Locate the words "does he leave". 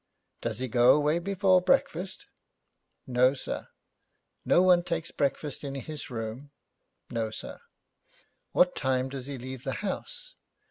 9.09-9.63